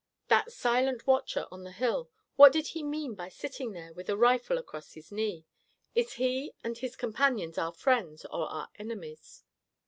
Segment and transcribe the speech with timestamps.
[0.29, 4.57] "That silent watcher on the hill—what did he mean by sitting there with a rifle
[4.57, 5.45] across his knee?
[5.93, 9.43] Is he and his companions our friends or our enemies?"